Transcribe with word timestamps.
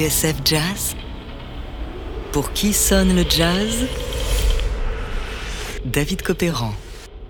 TSF 0.00 0.36
Jazz 0.46 0.96
Pour 2.32 2.54
qui 2.54 2.72
sonne 2.72 3.14
le 3.14 3.22
jazz? 3.28 3.84
David 5.84 6.22
Copéran. 6.22 6.72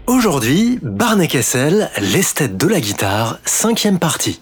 Aujourd'hui, 0.07 0.79
Barney 0.81 1.27
Kessel, 1.27 1.91
l'esthète 2.01 2.57
de 2.57 2.69
la 2.69 2.81
guitare, 2.81 3.41
cinquième 3.45 3.99
partie. 3.99 4.41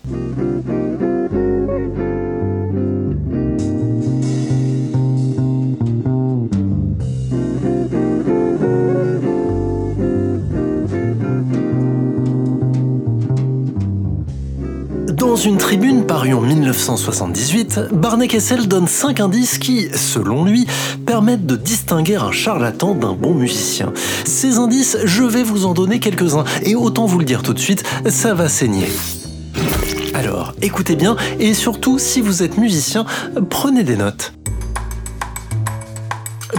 En 16.33 16.41
1978, 16.41 17.81
Barney 17.93 18.29
Kessel 18.29 18.69
donne 18.69 18.87
5 18.87 19.21
indices 19.21 19.59
qui, 19.59 19.89
selon 19.95 20.45
lui, 20.45 20.67
permettent 21.07 21.47
de 21.47 21.57
distinguer 21.57 22.17
un 22.17 22.33
charlatan 22.33 22.95
d'un 22.95 23.13
bon 23.13 23.35
musicien. 23.35 23.93
Ces 24.25 24.59
indices, 24.59 24.99
je 25.05 25.23
vais 25.23 25.43
vous 25.43 25.67
en 25.67 25.75
donner 25.75 26.01
quelques-uns, 26.01 26.45
et 26.63 26.75
autant 26.75 27.07
vous 27.07 27.19
le 27.19 27.25
dire 27.25 27.43
tout 27.43 27.55
de 27.55 27.59
suite, 27.59 27.85
ça 28.09 28.35
va 28.35 28.49
saigner. 28.49 28.89
Alors, 30.15 30.55
écoutez 30.63 30.97
bien, 30.97 31.17
et 31.39 31.55
surtout, 31.55 31.99
si 31.99 32.21
vous 32.21 32.43
êtes 32.43 32.59
musicien, 32.59 33.05
prenez 33.49 33.83
des 33.83 33.97
notes. 33.97 34.33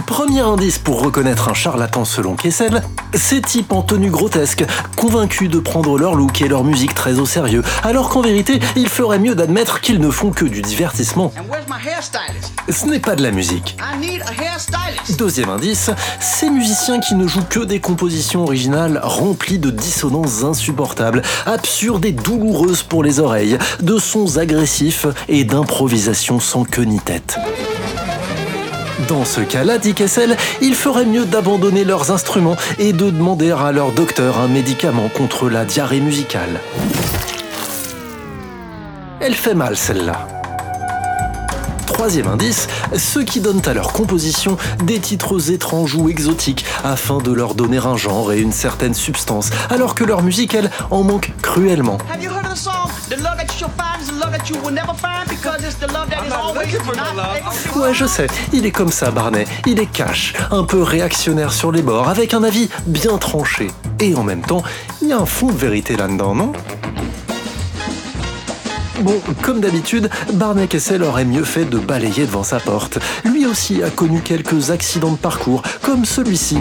Premier 0.06 0.40
indice 0.40 0.78
pour 0.78 1.02
reconnaître 1.02 1.48
un 1.48 1.54
charlatan 1.54 2.04
selon 2.04 2.36
Kessel, 2.36 2.82
ces 3.12 3.42
types 3.42 3.72
en 3.72 3.82
tenue 3.82 4.10
grotesque, 4.10 4.64
convaincus 4.96 5.50
de 5.50 5.58
prendre 5.58 5.98
leur 5.98 6.14
look 6.14 6.40
et 6.42 6.48
leur 6.48 6.62
musique 6.62 6.94
très 6.94 7.18
au 7.18 7.26
sérieux, 7.26 7.62
alors 7.82 8.08
qu'en 8.08 8.20
vérité, 8.20 8.60
il 8.76 8.88
ferait 8.88 9.18
mieux 9.18 9.34
d'admettre 9.34 9.80
qu'ils 9.80 10.00
ne 10.00 10.10
font 10.10 10.30
que 10.30 10.44
du 10.44 10.62
divertissement. 10.62 11.32
Ce 12.68 12.86
n'est 12.86 13.00
pas 13.00 13.16
de 13.16 13.22
la 13.22 13.32
musique. 13.32 13.76
Deuxième 15.18 15.50
indice, 15.50 15.90
ces 16.20 16.50
musiciens 16.50 17.00
qui 17.00 17.16
ne 17.16 17.26
jouent 17.26 17.44
que 17.48 17.60
des 17.60 17.80
compositions 17.80 18.44
originales 18.44 19.00
remplies 19.02 19.58
de 19.58 19.70
dissonances 19.70 20.44
insupportables, 20.44 21.22
absurdes 21.46 22.04
et 22.04 22.12
douloureuses 22.12 22.84
pour 22.84 23.02
les 23.02 23.18
oreilles, 23.18 23.58
de 23.80 23.98
sons 23.98 24.38
agressifs 24.38 25.06
et 25.28 25.42
d'improvisations 25.42 26.38
sans 26.38 26.64
queue 26.64 26.84
ni 26.84 27.00
tête. 27.00 27.38
Dans 29.08 29.24
ce 29.24 29.40
cas-là, 29.40 29.78
dit 29.78 29.94
Kessel, 29.94 30.36
il 30.60 30.74
ferait 30.74 31.06
mieux 31.06 31.24
d'abandonner 31.24 31.84
leurs 31.84 32.10
instruments 32.10 32.56
et 32.78 32.92
de 32.92 33.10
demander 33.10 33.50
à 33.52 33.72
leur 33.72 33.92
docteur 33.92 34.38
un 34.38 34.48
médicament 34.48 35.08
contre 35.08 35.48
la 35.48 35.64
diarrhée 35.64 36.00
musicale. 36.00 36.60
Elle 39.20 39.34
fait 39.34 39.54
mal 39.54 39.76
celle-là. 39.76 40.26
Troisième 41.86 42.28
indice, 42.28 42.66
ceux 42.96 43.24
qui 43.24 43.40
donnent 43.40 43.62
à 43.66 43.74
leur 43.74 43.92
composition 43.92 44.56
des 44.84 45.00
titres 45.00 45.50
étranges 45.50 45.94
ou 45.94 46.08
exotiques 46.08 46.64
afin 46.82 47.18
de 47.18 47.32
leur 47.32 47.54
donner 47.54 47.78
un 47.78 47.96
genre 47.96 48.32
et 48.32 48.40
une 48.40 48.52
certaine 48.52 48.94
substance, 48.94 49.50
alors 49.68 49.94
que 49.94 50.04
leur 50.04 50.22
musique, 50.22 50.54
elle, 50.54 50.70
en 50.90 51.02
manque 51.02 51.32
cruellement. 51.42 51.98
Ouais, 57.76 57.94
je 57.94 58.04
sais, 58.04 58.26
il 58.52 58.66
est 58.66 58.70
comme 58.70 58.92
ça, 58.92 59.10
Barney. 59.10 59.46
Il 59.66 59.80
est 59.80 59.90
cash, 59.90 60.34
un 60.50 60.64
peu 60.64 60.82
réactionnaire 60.82 61.52
sur 61.52 61.72
les 61.72 61.82
bords, 61.82 62.08
avec 62.08 62.34
un 62.34 62.42
avis 62.42 62.68
bien 62.86 63.16
tranché. 63.18 63.70
Et 63.98 64.14
en 64.14 64.22
même 64.22 64.42
temps, 64.42 64.62
il 65.02 65.08
y 65.08 65.12
a 65.12 65.18
un 65.18 65.26
fond 65.26 65.46
de 65.46 65.56
vérité 65.56 65.96
là-dedans, 65.96 66.34
non? 66.34 66.52
Bon, 69.00 69.18
comme 69.40 69.60
d'habitude, 69.60 70.10
Barney 70.34 70.68
Kessel 70.68 71.02
aurait 71.02 71.24
mieux 71.24 71.44
fait 71.44 71.64
de 71.64 71.78
balayer 71.78 72.26
devant 72.26 72.42
sa 72.42 72.60
porte. 72.60 72.98
Lui 73.24 73.46
aussi 73.46 73.82
a 73.82 73.88
connu 73.88 74.20
quelques 74.20 74.70
accidents 74.70 75.12
de 75.12 75.16
parcours, 75.16 75.62
comme 75.82 76.04
celui-ci. 76.04 76.58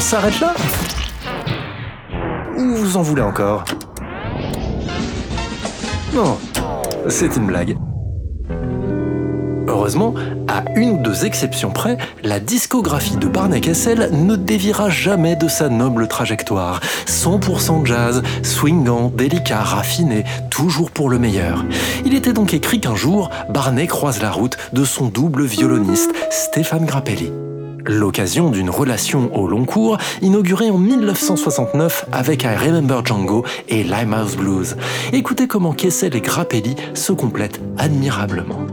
S'arrête 0.00 0.40
là 0.40 0.54
Ou 2.56 2.74
vous 2.74 2.96
en 2.96 3.02
voulez 3.02 3.22
encore 3.22 3.64
Non, 6.14 6.38
c'est 7.08 7.36
une 7.36 7.46
blague. 7.46 7.76
Heureusement, 9.68 10.14
à 10.48 10.64
une 10.74 10.92
ou 10.92 10.96
deux 10.96 11.26
exceptions 11.26 11.70
près, 11.70 11.98
la 12.24 12.40
discographie 12.40 13.18
de 13.18 13.28
Barney 13.28 13.60
Kessel 13.60 14.08
ne 14.12 14.36
déviera 14.36 14.88
jamais 14.88 15.36
de 15.36 15.46
sa 15.46 15.68
noble 15.68 16.08
trajectoire. 16.08 16.80
100% 17.06 17.84
jazz, 17.84 18.22
swingant, 18.42 19.12
délicat, 19.14 19.60
raffiné, 19.60 20.24
toujours 20.50 20.90
pour 20.90 21.10
le 21.10 21.18
meilleur. 21.18 21.64
Il 22.04 22.14
était 22.14 22.32
donc 22.32 22.54
écrit 22.54 22.80
qu'un 22.80 22.96
jour, 22.96 23.30
Barney 23.50 23.86
croise 23.86 24.20
la 24.22 24.30
route 24.30 24.56
de 24.72 24.82
son 24.82 25.06
double 25.06 25.44
violoniste, 25.44 26.10
Stéphane 26.30 26.86
Grappelli 26.86 27.30
l'occasion 27.86 28.50
d'une 28.50 28.70
relation 28.70 29.34
au 29.36 29.46
long 29.46 29.64
cours 29.64 29.98
inaugurée 30.22 30.70
en 30.70 30.78
1969 30.78 32.06
avec 32.12 32.44
I 32.44 32.56
Remember 32.56 33.00
Django 33.04 33.44
et 33.68 33.82
Limehouse 33.82 34.36
Blues. 34.36 34.76
Écoutez 35.12 35.46
comment 35.46 35.72
Kessel 35.72 36.14
et 36.16 36.20
Grappelli 36.20 36.76
se 36.94 37.12
complètent 37.12 37.60
admirablement. 37.78 38.66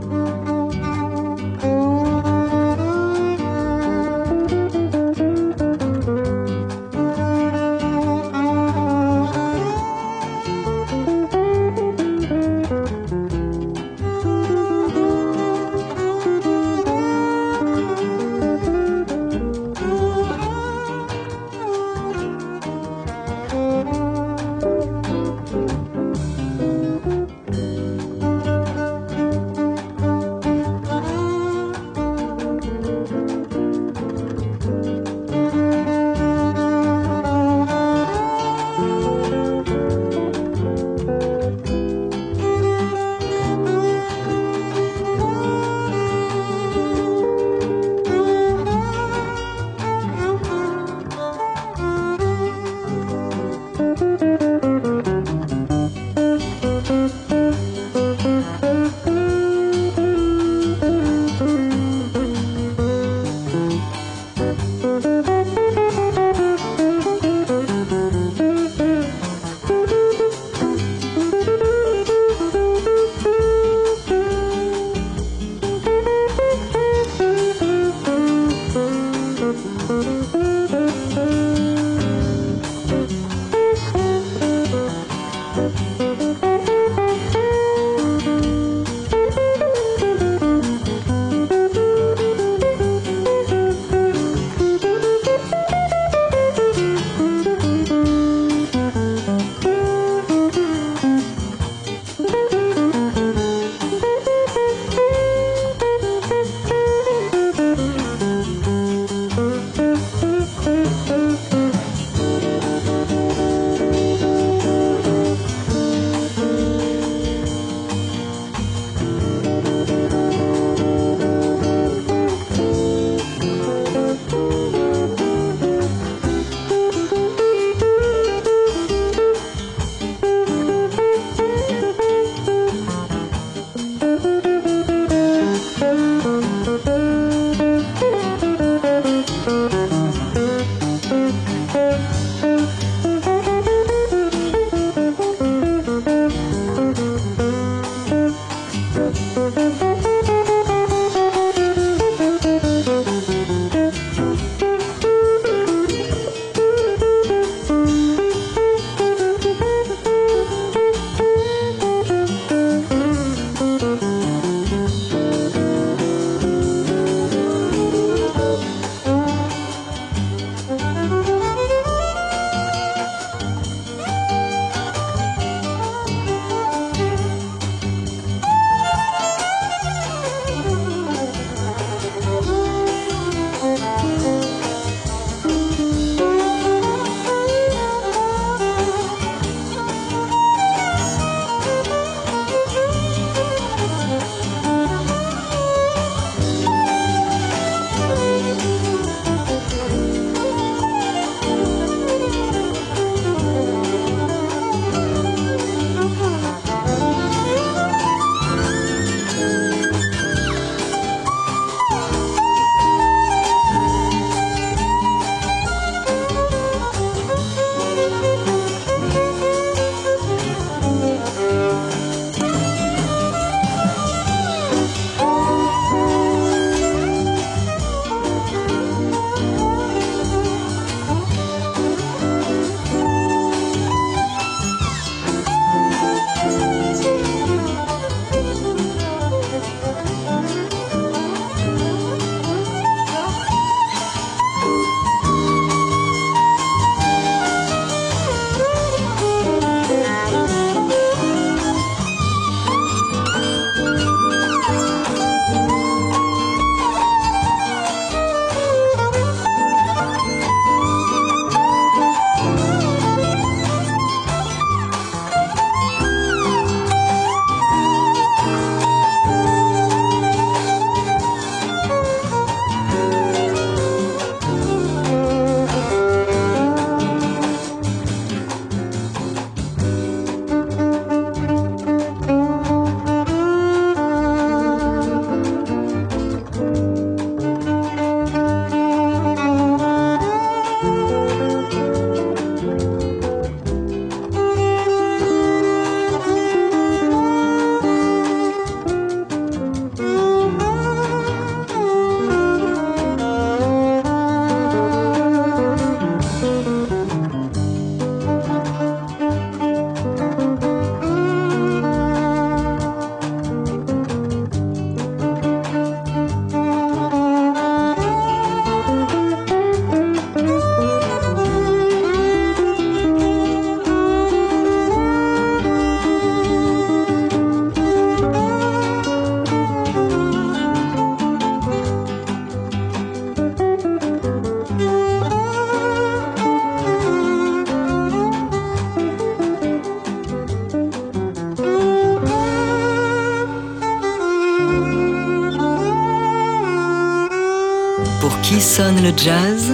Sonne 348.68 349.02
le 349.02 349.16
jazz 349.16 349.72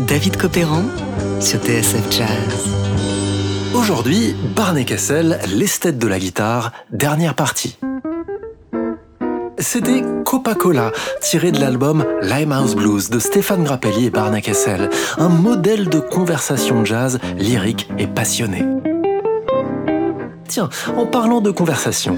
David 0.00 0.36
Copéran 0.36 0.82
sur 1.40 1.60
TSF 1.60 2.10
Jazz. 2.10 2.66
Aujourd'hui, 3.72 4.34
Barney 4.56 4.84
Kessel, 4.84 5.38
l'esthète 5.54 5.96
de 5.96 6.08
la 6.08 6.18
guitare, 6.18 6.72
dernière 6.90 7.34
partie. 7.34 7.78
C'était 9.58 10.02
Coca-Cola, 10.24 10.90
tiré 11.20 11.52
de 11.52 11.60
l'album 11.60 12.04
Limehouse 12.20 12.74
Blues 12.74 13.10
de 13.10 13.20
Stéphane 13.20 13.62
Grappelli 13.62 14.06
et 14.06 14.10
Barney 14.10 14.42
Kessel, 14.42 14.90
un 15.18 15.28
modèle 15.28 15.88
de 15.88 16.00
conversation 16.00 16.84
jazz 16.84 17.20
lyrique 17.38 17.88
et 17.96 18.08
passionné. 18.08 18.64
Tiens, 20.48 20.68
en 20.96 21.06
parlant 21.06 21.40
de 21.40 21.52
conversation. 21.52 22.16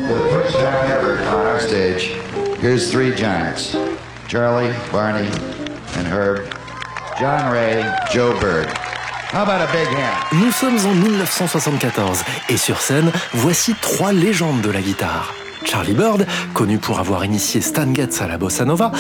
Charlie, 4.27 4.69
Barney, 4.91 5.29
Herb, 5.97 6.40
John 7.18 7.50
Ray, 7.50 7.85
Joe 8.12 8.38
Bird. 8.40 8.68
How 9.33 9.42
about 9.42 9.61
a 9.61 9.66
big 9.73 9.87
hand? 9.88 10.42
Nous 10.42 10.50
sommes 10.52 10.78
en 10.87 10.95
1974 10.95 12.23
et 12.49 12.57
sur 12.57 12.80
scène, 12.80 13.11
voici 13.35 13.75
trois 13.80 14.12
légendes 14.12 14.61
de 14.61 14.71
la 14.71 14.80
guitare. 14.80 15.35
Charlie 15.64 15.95
Bird, 15.95 16.26
connu 16.54 16.78
pour 16.78 16.99
avoir 16.99 17.25
initié 17.25 17.61
Stan 17.61 17.92
Getz 17.92 18.23
à 18.23 18.26
la 18.26 18.38
bossa 18.38 18.64
nova, 18.64 18.92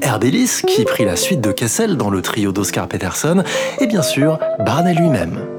Herb 0.00 0.24
Ellis, 0.24 0.62
qui 0.66 0.84
prit 0.84 1.04
la 1.04 1.16
suite 1.16 1.40
de 1.40 1.52
Kessel 1.52 1.96
dans 1.96 2.10
le 2.10 2.22
trio 2.22 2.52
d'Oscar 2.52 2.88
Peterson, 2.88 3.44
et 3.80 3.86
bien 3.86 4.02
sûr 4.02 4.38
Barney 4.60 4.94
lui-même. 4.94 5.53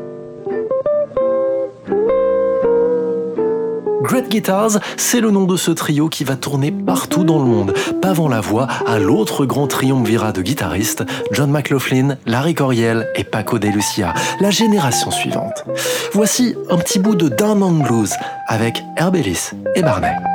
Great 4.08 4.30
Guitars, 4.30 4.80
c'est 4.98 5.20
le 5.20 5.32
nom 5.32 5.46
de 5.46 5.58
ce 5.58 5.72
trio 5.72 6.10
qui 6.10 6.24
va 6.24 6.36
tourner 6.36 6.72
partout 6.72 7.24
dans 7.24 7.40
le 7.40 7.46
monde, 7.46 7.74
pavant 8.02 8.28
la 8.28 8.40
voie 8.40 8.68
à 8.86 9.00
l'autre 9.00 9.46
grand 9.46 9.68
triumvirat 9.68 10.32
de 10.32 10.42
guitaristes, 10.42 11.04
John 11.32 11.50
McLaughlin, 11.50 12.18
Larry 12.28 12.54
Coriel 12.54 13.08
et 13.16 13.24
Paco 13.24 13.58
de 13.58 13.68
Lucia, 13.68 14.14
la 14.40 14.52
génération 14.52 15.10
suivante. 15.10 15.66
Voici 16.14 16.56
un 16.70 16.78
petit 16.78 17.00
bout 17.00 17.16
de 17.16 17.30
Down 17.30 17.64
on 17.64 17.84
Blues 17.84 18.14
avec 18.48 18.84
Herb 18.98 19.16
Ellis 19.16 19.52
et 19.76 19.82
Barney. 19.82 20.35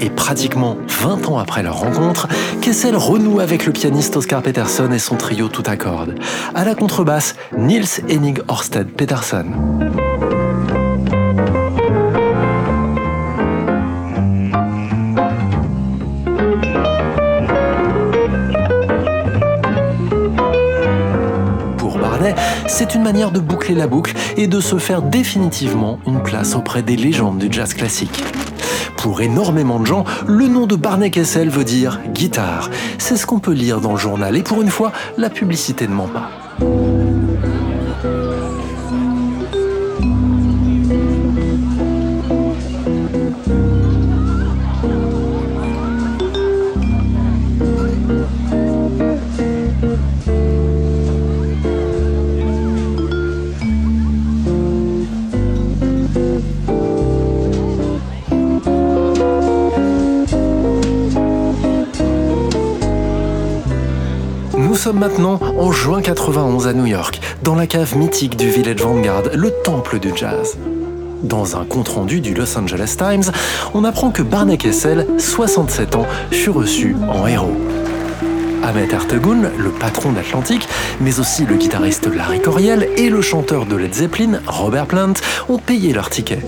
et 0.00 0.10
pratiquement 0.10 0.76
20 1.02 1.28
ans 1.28 1.38
après 1.38 1.62
leur 1.62 1.78
rencontre, 1.78 2.28
Kessel 2.60 2.96
renoue 2.96 3.40
avec 3.40 3.66
le 3.66 3.72
pianiste 3.72 4.16
Oscar 4.16 4.42
Peterson 4.42 4.90
et 4.92 4.98
son 4.98 5.16
trio 5.16 5.48
tout 5.48 5.62
à 5.66 5.76
cordes. 5.76 6.14
À 6.54 6.64
la 6.64 6.74
contrebasse, 6.74 7.36
Niels 7.56 8.02
Henning 8.08 8.38
Orsted 8.48 8.88
Peterson. 8.88 9.46
c'est 22.66 22.94
une 22.94 23.02
manière 23.02 23.30
de 23.30 23.38
boucler 23.38 23.74
la 23.74 23.86
boucle 23.86 24.14
et 24.36 24.46
de 24.46 24.60
se 24.60 24.78
faire 24.78 25.02
définitivement 25.02 26.00
une 26.06 26.22
place 26.22 26.56
auprès 26.56 26.82
des 26.82 26.96
légendes 26.96 27.38
du 27.38 27.46
jazz 27.50 27.74
classique. 27.74 28.24
Pour 28.96 29.20
énormément 29.20 29.78
de 29.78 29.86
gens, 29.86 30.04
le 30.26 30.48
nom 30.48 30.66
de 30.66 30.76
Barney 30.76 31.10
Kessel 31.10 31.48
veut 31.48 31.64
dire 31.64 32.00
guitare. 32.12 32.70
C'est 32.98 33.16
ce 33.16 33.26
qu'on 33.26 33.38
peut 33.38 33.52
lire 33.52 33.80
dans 33.80 33.92
le 33.92 33.98
journal 33.98 34.36
et 34.36 34.42
pour 34.42 34.62
une 34.62 34.70
fois, 34.70 34.92
la 35.18 35.30
publicité 35.30 35.86
ne 35.86 35.94
ment 35.94 36.08
pas. 36.08 36.30
Sommes 64.82 64.98
maintenant 64.98 65.38
en 65.60 65.70
juin 65.70 66.02
91 66.02 66.66
à 66.66 66.72
New 66.72 66.86
York, 66.86 67.20
dans 67.44 67.54
la 67.54 67.68
cave 67.68 67.96
mythique 67.96 68.36
du 68.36 68.50
Village 68.50 68.82
Vanguard, 68.82 69.22
le 69.32 69.52
temple 69.62 70.00
du 70.00 70.10
jazz. 70.12 70.58
Dans 71.22 71.56
un 71.56 71.64
compte-rendu 71.64 72.20
du 72.20 72.34
Los 72.34 72.58
Angeles 72.58 72.96
Times, 72.98 73.30
on 73.74 73.84
apprend 73.84 74.10
que 74.10 74.22
Barney 74.22 74.58
Kessel, 74.58 75.06
67 75.18 75.94
ans, 75.94 76.06
fut 76.32 76.50
reçu 76.50 76.96
en 77.08 77.28
héros. 77.28 77.56
Ahmet 78.72 78.88
Ertegun, 78.90 79.50
le 79.58 79.68
patron 79.68 80.12
d'Atlantic, 80.12 80.66
mais 80.98 81.20
aussi 81.20 81.44
le 81.44 81.56
guitariste 81.56 82.06
Larry 82.06 82.40
Coryell 82.40 82.88
et 82.96 83.10
le 83.10 83.20
chanteur 83.20 83.66
de 83.66 83.76
Led 83.76 83.92
Zeppelin, 83.92 84.40
Robert 84.46 84.86
Plant, 84.86 85.12
ont 85.50 85.58
payé 85.58 85.92
leur 85.92 86.08
ticket. 86.08 86.38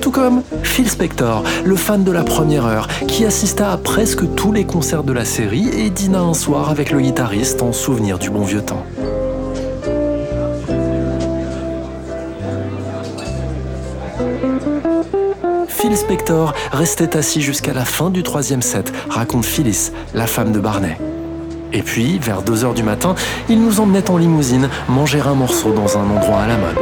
Tout 0.00 0.10
comme 0.10 0.42
Phil 0.62 0.88
Spector, 0.88 1.44
le 1.66 1.76
fan 1.76 2.02
de 2.02 2.12
la 2.12 2.22
première 2.24 2.64
heure, 2.64 2.88
qui 3.06 3.26
assista 3.26 3.72
à 3.72 3.76
presque 3.76 4.22
tous 4.36 4.52
les 4.52 4.64
concerts 4.64 5.04
de 5.04 5.12
la 5.12 5.26
série 5.26 5.68
et 5.68 5.90
dîna 5.90 6.20
un 6.20 6.32
soir 6.32 6.70
avec 6.70 6.90
le 6.90 7.00
guitariste 7.00 7.60
en 7.60 7.74
souvenir 7.74 8.18
du 8.18 8.30
bon 8.30 8.44
vieux 8.44 8.62
temps. 8.62 8.86
Phil 15.68 15.94
Spector 15.94 16.54
restait 16.72 17.18
assis 17.18 17.42
jusqu'à 17.42 17.74
la 17.74 17.84
fin 17.84 18.08
du 18.08 18.22
troisième 18.22 18.62
set, 18.62 18.94
raconte 19.10 19.44
Phyllis, 19.44 19.90
la 20.14 20.26
femme 20.26 20.52
de 20.52 20.58
Barney. 20.58 20.96
Et 21.72 21.82
puis, 21.82 22.18
vers 22.18 22.42
2 22.42 22.64
heures 22.64 22.74
du 22.74 22.82
matin, 22.82 23.14
il 23.48 23.60
nous 23.60 23.80
emmenait 23.80 24.10
en 24.10 24.16
limousine 24.16 24.68
manger 24.88 25.20
un 25.20 25.34
morceau 25.34 25.72
dans 25.72 25.98
un 25.98 26.08
endroit 26.10 26.40
à 26.40 26.46
la 26.46 26.56
mode. 26.56 26.78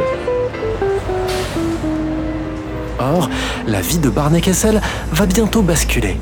Or, 2.99 3.29
la 3.67 3.81
vie 3.81 3.97
de 3.97 4.09
Barney 4.09 4.41
Kessel 4.41 4.81
va 5.11 5.25
bientôt 5.25 5.61
basculer. 5.61 6.17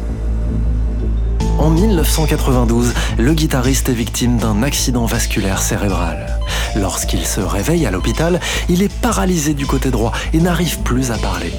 En 1.60 1.70
1992, 1.70 2.93
le 3.17 3.34
guitariste 3.34 3.89
est 3.89 3.93
victime 3.93 4.38
d'un 4.38 4.63
accident 4.63 5.05
vasculaire 5.05 5.62
cérébral. 5.62 6.39
Lorsqu'il 6.75 7.25
se 7.25 7.39
réveille 7.41 7.86
à 7.86 7.91
l'hôpital, 7.91 8.39
il 8.70 8.82
est 8.82 8.91
paralysé 8.91 9.53
du 9.53 9.65
côté 9.67 9.91
droit 9.91 10.12
et 10.34 10.39
n'arrive 10.39 10.79
plus 10.79 11.12
à 11.12 11.17
parler. 11.17 11.53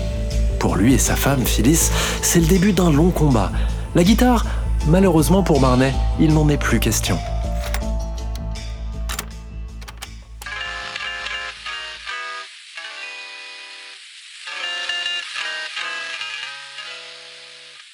Pour 0.59 0.77
lui 0.77 0.95
et 0.95 0.99
sa 0.99 1.15
femme, 1.15 1.45
Phyllis, 1.45 1.91
c'est 2.23 2.41
le 2.41 2.47
début 2.47 2.73
d'un 2.73 2.91
long 2.91 3.11
combat. 3.11 3.53
La 3.95 4.03
guitare, 4.03 4.45
malheureusement 4.87 5.43
pour 5.43 5.61
Barney, 5.61 5.93
il 6.21 6.33
n'en 6.35 6.49
est 6.49 6.57
plus 6.57 6.81
question. 6.81 7.19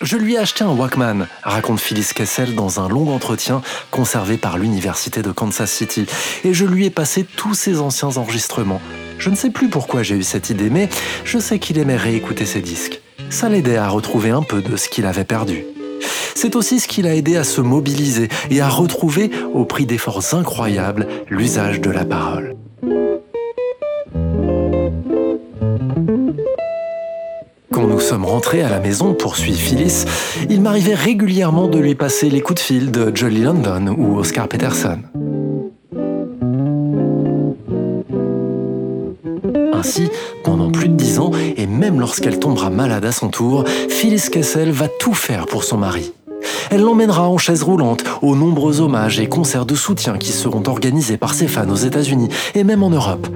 Je 0.02 0.16
lui 0.16 0.34
ai 0.34 0.38
acheté 0.38 0.64
un 0.64 0.70
Walkman, 0.70 1.28
raconte 1.44 1.78
Phyllis 1.78 2.08
Kessel 2.12 2.56
dans 2.56 2.80
un 2.80 2.88
long 2.88 3.14
entretien 3.14 3.62
conservé 3.92 4.38
par 4.38 4.58
l'Université 4.58 5.22
de 5.22 5.30
Kansas 5.30 5.70
City, 5.70 6.06
et 6.42 6.52
je 6.52 6.64
lui 6.64 6.86
ai 6.86 6.90
passé 6.90 7.24
tous 7.24 7.54
ses 7.54 7.80
anciens 7.80 8.16
enregistrements. 8.16 8.80
Je 9.18 9.30
ne 9.30 9.36
sais 9.36 9.50
plus 9.50 9.68
pourquoi 9.68 10.02
j'ai 10.02 10.16
eu 10.16 10.24
cette 10.24 10.50
idée, 10.50 10.70
mais 10.70 10.88
je 11.24 11.38
sais 11.38 11.60
qu'il 11.60 11.78
aimait 11.78 11.96
réécouter 11.96 12.46
ses 12.46 12.60
disques. 12.60 13.00
Ça 13.28 13.48
l'aidait 13.48 13.76
à 13.76 13.88
retrouver 13.88 14.30
un 14.30 14.42
peu 14.42 14.62
de 14.62 14.76
ce 14.76 14.88
qu'il 14.88 15.06
avait 15.06 15.24
perdu. 15.24 15.64
C'est 16.34 16.56
aussi 16.56 16.80
ce 16.80 16.88
qui 16.88 17.02
l'a 17.02 17.14
aidé 17.14 17.36
à 17.36 17.44
se 17.44 17.60
mobiliser 17.60 18.28
et 18.50 18.60
à 18.60 18.68
retrouver, 18.68 19.30
au 19.52 19.64
prix 19.64 19.86
d'efforts 19.86 20.34
incroyables, 20.34 21.06
l'usage 21.28 21.80
de 21.80 21.90
la 21.90 22.04
parole. 22.04 22.56
Quand 27.72 27.86
nous 27.86 28.00
sommes 28.00 28.24
rentrés 28.24 28.62
à 28.62 28.68
la 28.68 28.80
maison, 28.80 29.14
poursuit 29.14 29.54
Phyllis, 29.54 30.04
il 30.48 30.60
m'arrivait 30.60 30.94
régulièrement 30.94 31.68
de 31.68 31.78
lui 31.78 31.94
passer 31.94 32.28
les 32.28 32.40
coups 32.40 32.60
de 32.60 32.64
fil 32.64 32.90
de 32.90 33.14
Jolly 33.14 33.42
London 33.42 33.94
ou 33.96 34.18
Oscar 34.18 34.48
Peterson. 34.48 34.98
Ainsi, 39.80 40.10
pendant 40.44 40.70
plus 40.70 40.90
de 40.90 40.94
dix 40.94 41.18
ans, 41.18 41.30
et 41.56 41.66
même 41.66 42.00
lorsqu'elle 42.00 42.38
tombera 42.38 42.68
malade 42.68 43.06
à 43.06 43.12
son 43.12 43.28
tour, 43.28 43.64
Phyllis 43.88 44.28
Kessel 44.30 44.70
va 44.72 44.88
tout 44.88 45.14
faire 45.14 45.46
pour 45.46 45.64
son 45.64 45.78
mari. 45.78 46.12
Elle 46.70 46.82
l'emmènera 46.82 47.26
en 47.26 47.38
chaise 47.38 47.62
roulante 47.62 48.04
aux 48.20 48.36
nombreux 48.36 48.82
hommages 48.82 49.18
et 49.20 49.26
concerts 49.26 49.64
de 49.64 49.74
soutien 49.74 50.18
qui 50.18 50.32
seront 50.32 50.62
organisés 50.66 51.16
par 51.16 51.32
ses 51.32 51.48
fans 51.48 51.70
aux 51.70 51.76
États-Unis 51.76 52.28
et 52.54 52.62
même 52.62 52.82
en 52.82 52.90
Europe. 52.90 53.26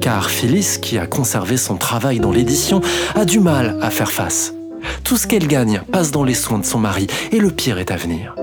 Car 0.00 0.30
Phyllis, 0.30 0.78
qui 0.82 0.98
a 0.98 1.06
conservé 1.06 1.56
son 1.56 1.76
travail 1.76 2.18
dans 2.18 2.32
l'édition, 2.32 2.80
a 3.14 3.24
du 3.24 3.38
mal 3.38 3.78
à 3.80 3.90
faire 3.90 4.10
face. 4.10 4.52
Tout 5.04 5.16
ce 5.16 5.28
qu'elle 5.28 5.46
gagne 5.46 5.80
passe 5.92 6.10
dans 6.10 6.24
les 6.24 6.34
soins 6.34 6.58
de 6.58 6.66
son 6.66 6.80
mari 6.80 7.06
et 7.30 7.38
le 7.38 7.52
pire 7.52 7.78
est 7.78 7.92
à 7.92 7.96
venir. 7.96 8.34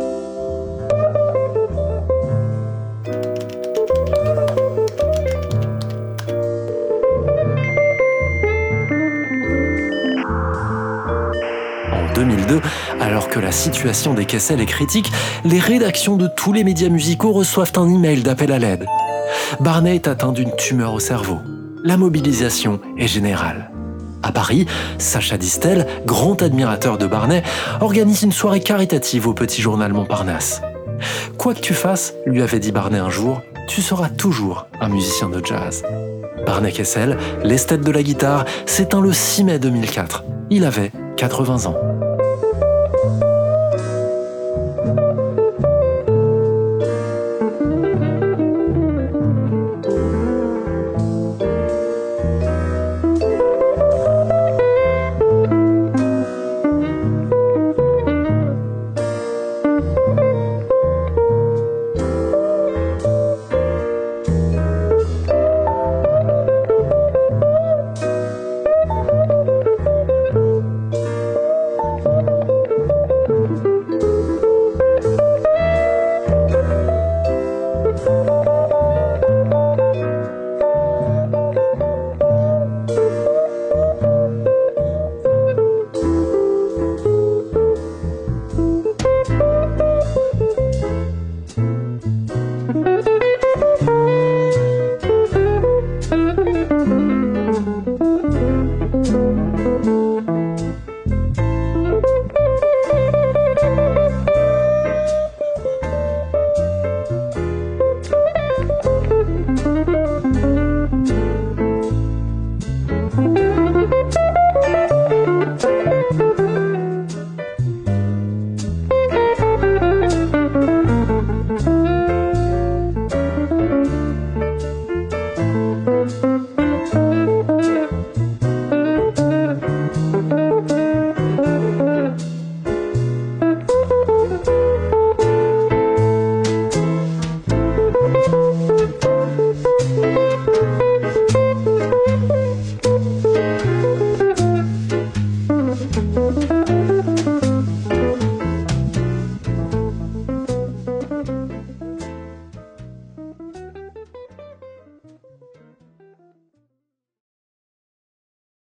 La 13.51 13.57
situation 13.57 14.13
des 14.13 14.23
Kessel 14.23 14.61
est 14.61 14.65
critique, 14.65 15.11
les 15.43 15.59
rédactions 15.59 16.15
de 16.15 16.29
tous 16.37 16.53
les 16.53 16.63
médias 16.63 16.87
musicaux 16.87 17.33
reçoivent 17.33 17.73
un 17.75 17.89
email 17.89 18.23
d'appel 18.23 18.49
à 18.53 18.59
l'aide. 18.59 18.85
Barney 19.59 19.95
est 19.95 20.07
atteint 20.07 20.31
d'une 20.31 20.55
tumeur 20.55 20.93
au 20.93 21.01
cerveau. 21.01 21.37
La 21.83 21.97
mobilisation 21.97 22.79
est 22.97 23.09
générale. 23.09 23.69
À 24.23 24.31
Paris, 24.31 24.67
Sacha 24.99 25.37
Distel, 25.37 25.85
grand 26.05 26.41
admirateur 26.41 26.97
de 26.97 27.07
Barney, 27.07 27.43
organise 27.81 28.21
une 28.21 28.31
soirée 28.31 28.61
caritative 28.61 29.27
au 29.27 29.33
petit 29.33 29.61
journal 29.61 29.91
Montparnasse. 29.91 30.61
Quoi 31.37 31.53
que 31.53 31.59
tu 31.59 31.73
fasses, 31.73 32.13
lui 32.25 32.41
avait 32.41 32.59
dit 32.59 32.71
Barney 32.71 32.99
un 32.99 33.09
jour, 33.09 33.41
tu 33.67 33.81
seras 33.81 34.07
toujours 34.07 34.67
un 34.79 34.87
musicien 34.87 35.27
de 35.27 35.45
jazz. 35.45 35.83
Barney 36.45 36.71
Kessel, 36.71 37.17
l'esthète 37.43 37.81
de 37.81 37.91
la 37.91 38.01
guitare, 38.01 38.45
s'éteint 38.65 39.01
le 39.01 39.11
6 39.11 39.43
mai 39.43 39.59
2004. 39.59 40.23
Il 40.49 40.63
avait 40.63 40.93
80 41.17 41.65
ans. 41.65 41.75